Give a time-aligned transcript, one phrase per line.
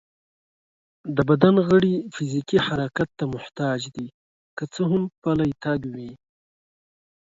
[1.15, 4.07] د بدن غړي فزيکي حرکت ته محتاج دي،
[4.57, 6.11] که څه هم پلی تګ وي